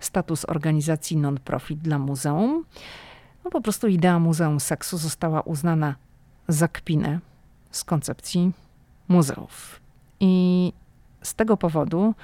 [0.00, 2.64] status organizacji non-profit dla muzeum.
[3.44, 5.94] No po prostu idea Muzeum Seksu została uznana
[6.48, 7.18] za kpinę
[7.70, 8.52] z koncepcji
[9.08, 9.80] muzeów.
[10.20, 10.72] I
[11.22, 12.14] z tego powodu,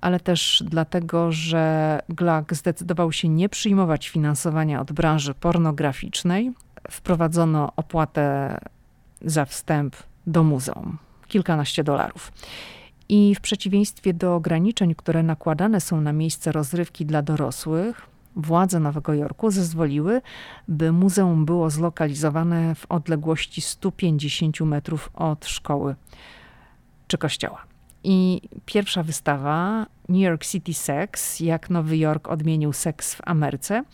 [0.00, 6.52] ale też dlatego, że Glack zdecydował się nie przyjmować finansowania od branży pornograficznej,
[6.90, 8.58] wprowadzono opłatę
[9.22, 10.98] za wstęp do muzeum
[11.30, 12.32] kilkanaście dolarów.
[13.08, 19.14] I w przeciwieństwie do ograniczeń, które nakładane są na miejsce rozrywki dla dorosłych, władze Nowego
[19.14, 20.22] Jorku zezwoliły,
[20.68, 25.94] by muzeum było zlokalizowane w odległości 150 metrów od szkoły
[27.06, 27.64] czy kościoła.
[28.04, 33.84] I pierwsza wystawa, New York City Sex, jak Nowy Jork odmienił seks w Ameryce,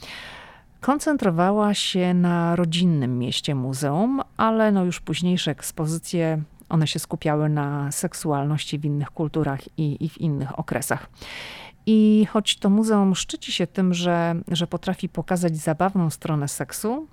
[0.80, 7.92] koncentrowała się na rodzinnym mieście muzeum, ale no już późniejsze ekspozycje, one się skupiały na
[7.92, 11.06] seksualności w innych kulturach i, i w innych okresach.
[11.86, 17.06] I choć to muzeum szczyci się tym, że, że potrafi pokazać zabawną stronę seksu,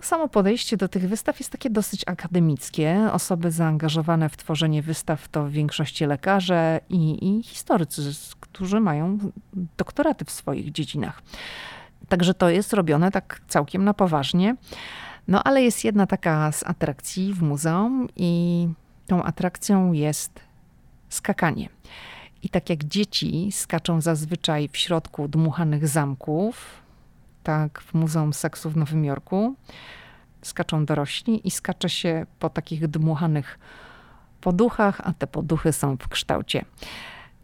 [0.00, 3.08] Samo podejście do tych wystaw jest takie dosyć akademickie.
[3.12, 8.02] Osoby zaangażowane w tworzenie wystaw to w większości lekarze i, i historycy,
[8.40, 9.18] którzy mają
[9.76, 11.22] doktoraty w swoich dziedzinach.
[12.10, 14.56] Także to jest robione tak całkiem na poważnie.
[15.28, 18.68] No ale jest jedna taka z atrakcji w muzeum i
[19.06, 20.40] tą atrakcją jest
[21.08, 21.68] skakanie.
[22.42, 26.82] I tak jak dzieci skaczą zazwyczaj w środku dmuchanych zamków,
[27.42, 29.54] tak w Muzeum Seksu w Nowym Jorku,
[30.42, 33.58] skaczą dorośli i skacze się po takich dmuchanych
[34.40, 36.64] poduchach, a te poduchy są w kształcie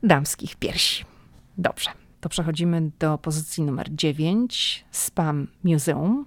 [0.02, 1.04] damskich piersi.
[1.58, 1.90] Dobrze,
[2.26, 6.26] to przechodzimy do pozycji numer 9, Spam Museum.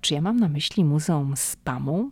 [0.00, 2.10] Czy ja mam na myśli Muzeum Spamu?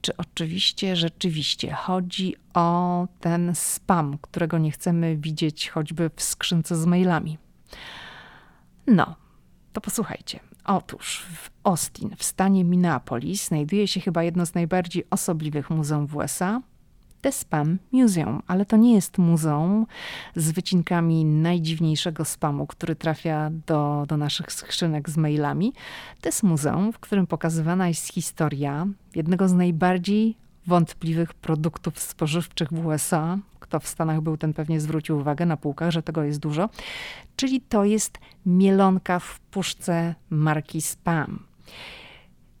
[0.00, 6.86] Czy oczywiście, rzeczywiście chodzi o ten spam, którego nie chcemy widzieć choćby w skrzynce z
[6.86, 7.38] mailami?
[8.86, 9.16] No,
[9.72, 10.40] to posłuchajcie.
[10.64, 16.16] Otóż w Austin, w stanie Minneapolis, znajduje się chyba jedno z najbardziej osobliwych muzeum w
[16.16, 16.62] USA.
[17.26, 19.86] The Spam Museum, ale to nie jest muzeum
[20.36, 25.72] z wycinkami najdziwniejszego spamu, który trafia do, do naszych skrzynek z mailami.
[26.20, 30.36] To jest muzeum, w którym pokazywana jest historia jednego z najbardziej
[30.66, 33.38] wątpliwych produktów spożywczych w USA.
[33.60, 36.68] Kto w Stanach był, ten pewnie zwrócił uwagę na półkach, że tego jest dużo.
[37.36, 41.38] Czyli to jest mielonka w puszce marki Spam.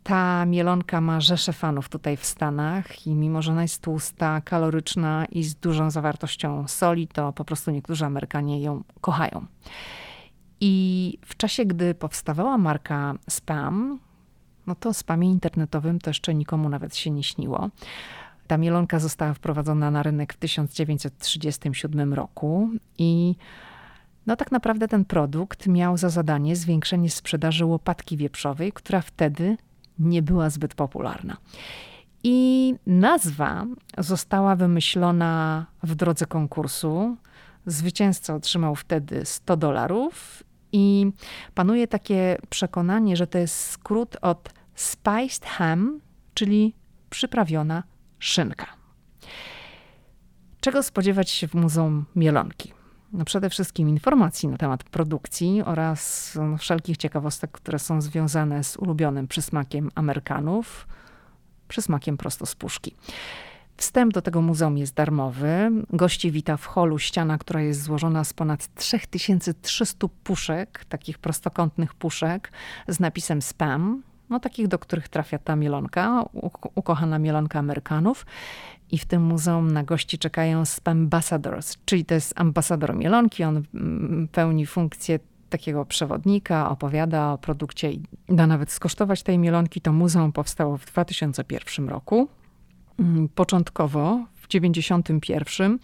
[0.06, 5.24] Ta mielonka ma rzesze fanów tutaj w Stanach i mimo, że ona jest tłusta, kaloryczna
[5.30, 9.46] i z dużą zawartością soli, to po prostu niektórzy Amerykanie ją kochają.
[10.60, 13.98] I w czasie, gdy powstawała marka Spam,
[14.66, 17.70] no to spamie internetowym to jeszcze nikomu nawet się nie śniło.
[18.46, 23.36] Ta mielonka została wprowadzona na rynek w 1937 roku i
[24.26, 29.56] no tak naprawdę ten produkt miał za zadanie zwiększenie sprzedaży łopatki wieprzowej, która wtedy
[29.98, 31.36] nie była zbyt popularna.
[32.22, 33.66] I nazwa
[33.98, 37.16] została wymyślona w drodze konkursu.
[37.66, 41.12] Zwycięzca otrzymał wtedy 100 dolarów i
[41.54, 46.00] panuje takie przekonanie, że to jest skrót od spiced ham,
[46.34, 46.74] czyli
[47.10, 47.82] przyprawiona
[48.18, 48.66] szynka.
[50.60, 52.75] Czego spodziewać się w Muzeum Mielonki?
[53.12, 58.76] No przede wszystkim informacji na temat produkcji oraz no, wszelkich ciekawostek, które są związane z
[58.76, 60.86] ulubionym przysmakiem Amerykanów,
[61.68, 62.94] przysmakiem prosto z puszki.
[63.76, 65.70] Wstęp do tego muzeum jest darmowy.
[65.90, 72.52] Gości wita w holu ściana, która jest złożona z ponad 3300 puszek, takich prostokątnych puszek
[72.88, 74.02] z napisem spam.
[74.30, 76.24] no takich, do których trafia ta mielonka,
[76.74, 78.26] ukochana mielonka Amerykanów.
[78.90, 83.44] I w tym muzeum na gości czekają Spambassadors, czyli to jest ambasador mielonki.
[83.44, 85.18] On mm, pełni funkcję
[85.50, 89.80] takiego przewodnika, opowiada o produkcie i da nawet skosztować tej mielonki.
[89.80, 92.28] To muzeum powstało w 2001 roku.
[92.98, 95.78] Mm, początkowo, w 1991,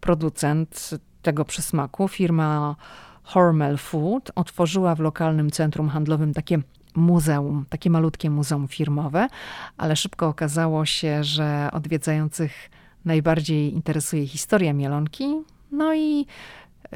[0.00, 0.90] producent
[1.22, 2.76] tego przysmaku, firma
[3.22, 6.58] Hormel Food, otworzyła w lokalnym centrum handlowym takie
[6.96, 9.28] muzeum, takie malutkie muzeum firmowe,
[9.76, 12.70] ale szybko okazało się, że odwiedzających
[13.04, 15.36] najbardziej interesuje historia mielonki.
[15.72, 16.26] No i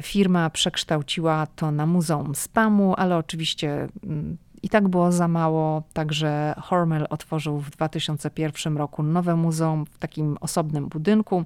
[0.01, 6.55] firma przekształciła to na muzeum spamu, ale oczywiście mm, i tak było za mało, także
[6.61, 11.43] Hormel otworzył w 2001 roku nowe muzeum w takim osobnym budynku.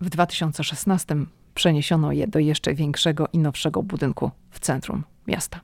[0.00, 1.16] W 2016
[1.54, 5.60] przeniesiono je do jeszcze większego i nowszego budynku w centrum miasta.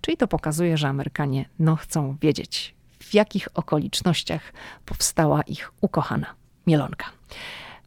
[0.00, 4.52] Czyli to pokazuje, że Amerykanie no, chcą wiedzieć, w jakich okolicznościach
[4.84, 6.26] powstała ich ukochana
[6.66, 7.06] mielonka.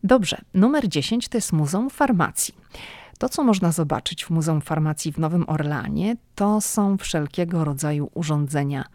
[0.03, 2.55] Dobrze, numer 10 to jest Muzeum Farmacji.
[3.17, 8.85] To, co można zobaczyć w Muzeum Farmacji w Nowym Orleanie, to są wszelkiego rodzaju urządzenia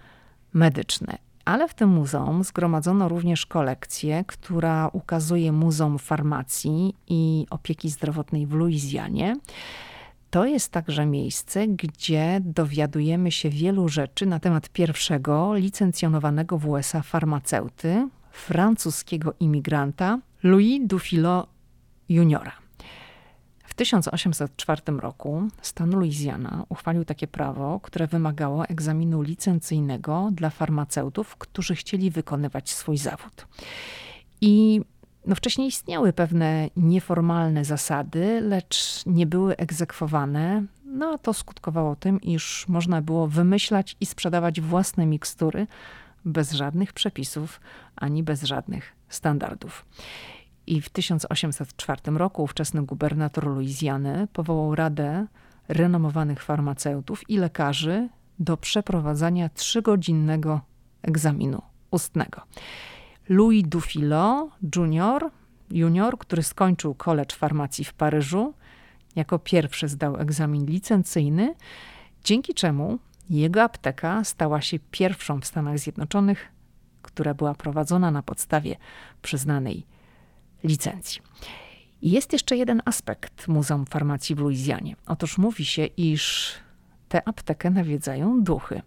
[0.52, 1.18] medyczne.
[1.44, 8.52] Ale w tym muzeum zgromadzono również kolekcję, która ukazuje Muzeum Farmacji i Opieki Zdrowotnej w
[8.52, 9.36] Luizjanie.
[10.30, 17.02] To jest także miejsce, gdzie dowiadujemy się wielu rzeczy na temat pierwszego licencjonowanego w USA
[17.02, 21.46] farmaceuty, francuskiego imigranta Louis Dufilo
[22.08, 22.52] Juniora.
[23.64, 31.74] W 1804 roku stan Louisiana uchwalił takie prawo, które wymagało egzaminu licencyjnego dla farmaceutów, którzy
[31.74, 33.46] chcieli wykonywać swój zawód.
[34.40, 34.80] I
[35.26, 40.64] no wcześniej istniały pewne nieformalne zasady, lecz nie były egzekwowane.
[40.84, 45.66] No a to skutkowało tym, iż można było wymyślać i sprzedawać własne mikstury
[46.24, 47.60] bez żadnych przepisów
[47.96, 49.86] ani bez żadnych standardów.
[50.66, 55.26] I w 1804 roku ówczesny gubernator Luizjany powołał radę
[55.68, 60.60] renomowanych farmaceutów i lekarzy do przeprowadzania trzygodzinnego
[61.02, 62.42] egzaminu ustnego.
[63.30, 65.30] Louis Dufilo Jr.,
[65.70, 68.54] junior, który skończył College Farmacji w Paryżu,
[69.16, 71.54] jako pierwszy zdał egzamin licencyjny,
[72.24, 72.98] dzięki czemu
[73.30, 76.48] jego apteka stała się pierwszą w Stanach Zjednoczonych,
[77.02, 78.76] która była prowadzona na podstawie
[79.22, 79.86] przyznanej
[80.64, 81.20] licencji.
[82.02, 84.96] Jest jeszcze jeden aspekt Muzeum Farmacji w Luizjanie.
[85.06, 86.52] Otóż mówi się, iż
[87.10, 88.82] tę aptekę nawiedzają duchy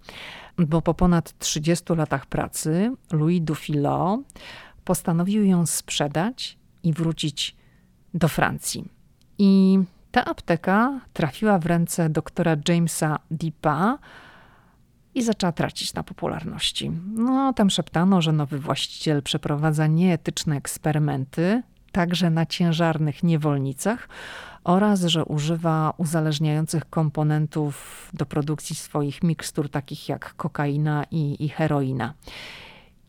[0.58, 4.20] bo po ponad 30 latach pracy Louis Dufilo
[4.84, 7.56] postanowił ją sprzedać i wrócić
[8.14, 8.86] do Francji.
[9.38, 9.80] I
[10.12, 13.98] ta apteka trafiła w ręce doktora Jamesa Deepa
[15.16, 16.92] i zaczęła tracić na popularności.
[17.16, 24.10] No, tam szeptano, że nowy właściciel przeprowadza nieetyczne eksperymenty, także na ciężarnych niewolnicach,
[24.64, 32.14] oraz że używa uzależniających komponentów do produkcji swoich mikstur, takich jak kokaina i, i heroina.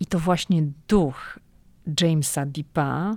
[0.01, 1.39] I to właśnie duch
[2.01, 3.17] Jamesa Deepa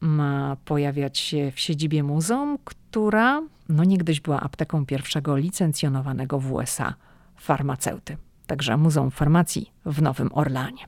[0.00, 6.94] ma pojawiać się w siedzibie muzeum, która no niegdyś była apteką pierwszego licencjonowanego w USA
[7.36, 8.16] farmaceuty.
[8.46, 10.86] Także Muzeum Farmacji w Nowym Orlanie.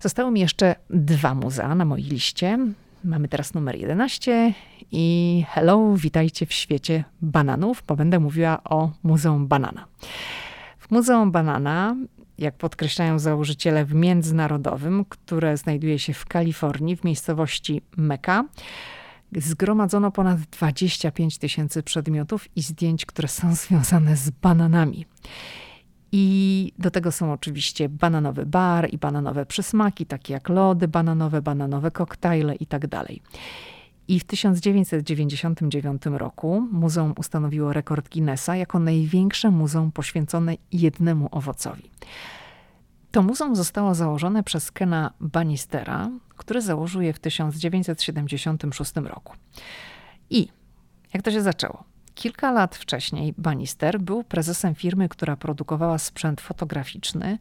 [0.00, 2.58] Zostały mi jeszcze dwa muzea na mojej liście.
[3.04, 4.54] Mamy teraz numer 11
[4.92, 9.86] i hello, witajcie w świecie bananów, bo będę mówiła o Muzeum Banana.
[10.78, 11.96] W Muzeum Banana,
[12.38, 18.44] jak podkreślają założyciele w Międzynarodowym, które znajduje się w Kalifornii, w miejscowości Mecca,
[19.36, 25.06] zgromadzono ponad 25 tysięcy przedmiotów i zdjęć, które są związane z bananami.
[26.12, 31.90] I do tego są oczywiście bananowy bar i bananowe przysmaki, takie jak lody bananowe, bananowe
[31.90, 32.88] koktajle itd.
[32.88, 33.08] Tak
[34.08, 41.90] I w 1999 roku muzeum ustanowiło rekord Guinnessa jako największe muzeum poświęcone jednemu owocowi.
[43.10, 49.34] To muzeum zostało założone przez Kena Banistera, który założył je w 1976 roku.
[50.30, 50.48] I
[51.14, 51.84] jak to się zaczęło?
[52.18, 57.38] Kilka lat wcześniej Bannister był prezesem firmy, która produkowała sprzęt fotograficzny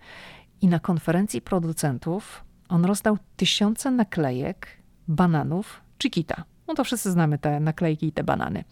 [0.62, 4.68] i na konferencji producentów on rozdał tysiące naklejek
[5.08, 6.44] bananów Chiquita.
[6.68, 8.64] No to wszyscy znamy te naklejki i te banany.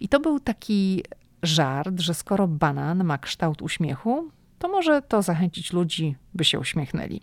[0.00, 1.02] I to był taki
[1.42, 7.20] żart, że skoro banan ma kształt uśmiechu, to może to zachęcić ludzi, by się uśmiechnęli.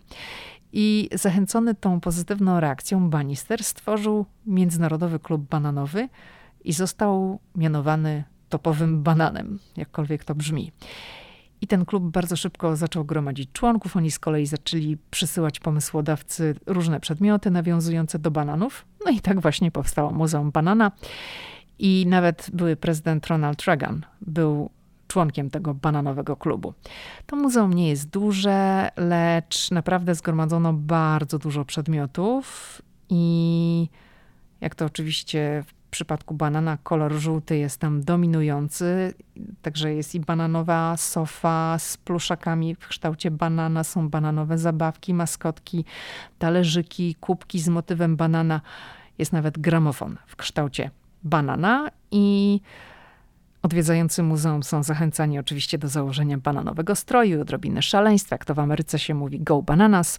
[0.72, 6.08] I zachęcony tą pozytywną reakcją, Bannister stworzył Międzynarodowy Klub Bananowy,
[6.66, 10.72] i został mianowany topowym bananem, jakkolwiek to brzmi.
[11.60, 13.96] I ten klub bardzo szybko zaczął gromadzić członków.
[13.96, 18.84] Oni z kolei zaczęli przysyłać pomysłodawcy różne przedmioty nawiązujące do bananów.
[19.04, 20.92] No i tak właśnie powstało Muzeum Banana.
[21.78, 24.70] I nawet były prezydent Ronald Reagan był
[25.08, 26.74] członkiem tego bananowego klubu.
[27.26, 33.88] To muzeum nie jest duże, lecz naprawdę zgromadzono bardzo dużo przedmiotów i
[34.60, 39.14] jak to oczywiście w przypadku banana kolor żółty jest tam dominujący,
[39.62, 45.84] także jest i bananowa sofa z pluszakami w kształcie banana, są bananowe zabawki, maskotki,
[46.38, 48.60] talerzyki, kubki z motywem banana.
[49.18, 50.90] Jest nawet gramofon w kształcie
[51.22, 52.60] banana i
[53.66, 58.98] Odwiedzający muzeum są zachęcani oczywiście do założenia bananowego stroju, odrobiny szaleństwa, jak to w Ameryce
[58.98, 60.18] się mówi go bananas.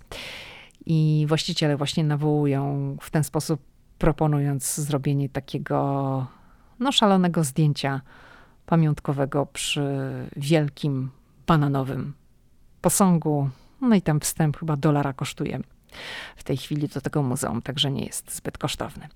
[0.85, 3.61] I właściciele właśnie nawołują w ten sposób,
[3.97, 6.27] proponując zrobienie takiego
[6.79, 8.01] no, szalonego zdjęcia
[8.65, 9.87] pamiątkowego przy
[10.35, 11.09] wielkim
[11.47, 12.13] bananowym
[12.81, 13.49] posągu.
[13.81, 15.59] No i tam wstęp chyba dolara kosztuje
[16.35, 19.07] w tej chwili do tego muzeum, także nie jest zbyt kosztowny.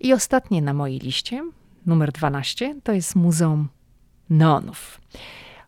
[0.00, 1.44] I ostatnie na mojej liście
[1.86, 3.68] numer 12 to jest Muzeum
[4.30, 5.00] Neonów.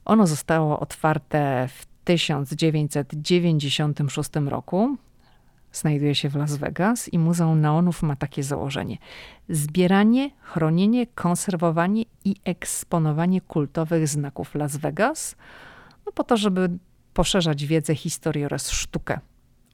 [0.04, 4.96] Ono zostało otwarte w 1996 roku.
[5.74, 8.98] Znajduje się w Las Vegas i Muzeum Neonów ma takie założenie:
[9.48, 15.36] zbieranie, chronienie, konserwowanie i eksponowanie kultowych znaków Las Vegas,
[16.06, 16.68] no po to, żeby
[17.14, 19.20] poszerzać wiedzę, historię oraz sztukę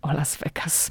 [0.03, 0.91] o Las Vegas.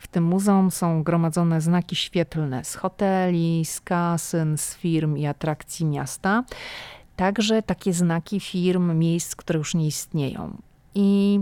[0.00, 5.86] W tym muzeum są gromadzone znaki świetlne z hoteli, z kasyn, z firm i atrakcji
[5.86, 6.44] miasta.
[7.16, 10.56] Także takie znaki firm, miejsc, które już nie istnieją.
[10.94, 11.40] I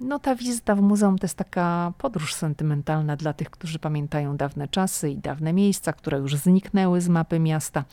[0.00, 4.68] no, ta wizyta w muzeum to jest taka podróż sentymentalna dla tych, którzy pamiętają dawne
[4.68, 7.84] czasy i dawne miejsca, które już zniknęły z mapy miasta.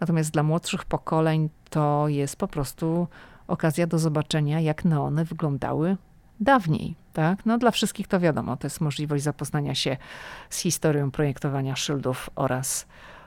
[0.00, 3.08] Natomiast dla młodszych pokoleń to jest po prostu
[3.48, 5.96] okazja do zobaczenia, jak neony wyglądały
[6.40, 6.94] dawniej.
[7.12, 7.46] Tak?
[7.46, 9.96] No, dla wszystkich to wiadomo, to jest możliwość zapoznania się
[10.50, 12.86] z historią projektowania szyldów oraz,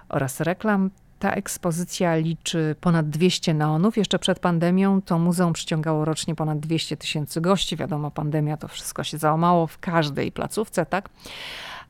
[0.09, 0.91] oraz reklam.
[1.19, 3.97] Ta ekspozycja liczy ponad 200 neonów.
[3.97, 7.75] Jeszcze przed pandemią to muzeum przyciągało rocznie ponad 200 tysięcy gości.
[7.75, 11.09] Wiadomo, pandemia to wszystko się załamało w każdej placówce, tak?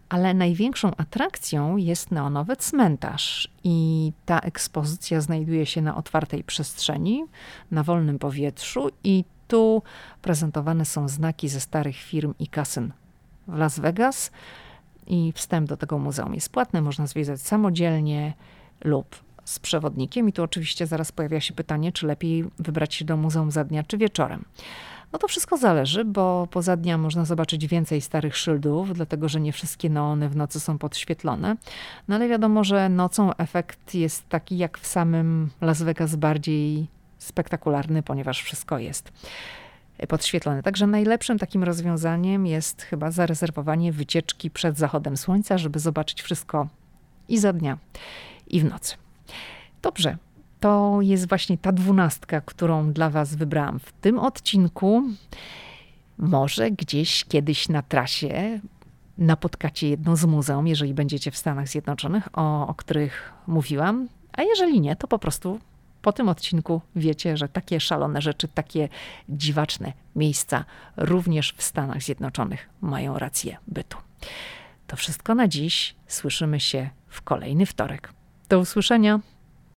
[0.09, 3.51] Ale największą atrakcją jest neonowy cmentarz.
[3.63, 7.25] I ta ekspozycja znajduje się na otwartej przestrzeni,
[7.71, 9.83] na wolnym powietrzu i tu
[10.21, 12.91] prezentowane są znaki ze starych firm i kasyn
[13.47, 14.31] w Las Vegas.
[15.07, 18.33] I wstęp do tego muzeum jest płatny, można zwiedzać samodzielnie
[18.83, 19.15] lub
[19.45, 20.29] z przewodnikiem.
[20.29, 23.83] I tu oczywiście zaraz pojawia się pytanie, czy lepiej wybrać się do muzeum za dnia
[23.83, 24.45] czy wieczorem.
[25.11, 29.51] No to wszystko zależy, bo poza dnia można zobaczyć więcej starych szyldów, dlatego że nie
[29.51, 31.55] wszystkie neony w nocy są podświetlone.
[32.07, 38.03] No ale wiadomo, że nocą efekt jest taki jak w samym Las Vegas, bardziej spektakularny,
[38.03, 39.11] ponieważ wszystko jest
[40.07, 40.63] podświetlone.
[40.63, 46.67] Także najlepszym takim rozwiązaniem jest chyba zarezerwowanie wycieczki przed zachodem słońca, żeby zobaczyć wszystko
[47.27, 47.77] i za dnia,
[48.49, 48.95] i w nocy.
[49.81, 50.17] Dobrze,
[50.59, 55.03] to jest właśnie ta dwunastka, którą dla Was wybrałam w tym odcinku.
[56.17, 58.59] Może gdzieś kiedyś na trasie
[59.17, 64.07] napotkacie jedno z muzeum, jeżeli będziecie w Stanach Zjednoczonych, o, o których mówiłam.
[64.33, 65.59] A jeżeli nie, to po prostu
[66.01, 68.89] po tym odcinku wiecie, że takie szalone rzeczy, takie
[69.29, 70.65] dziwaczne miejsca
[70.97, 73.97] również w Stanach Zjednoczonych mają rację bytu.
[74.87, 75.95] To wszystko na dziś.
[76.07, 78.13] Słyszymy się w kolejny wtorek.
[78.49, 79.19] Do usłyszenia.